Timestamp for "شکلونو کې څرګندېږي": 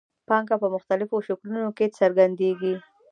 1.27-2.73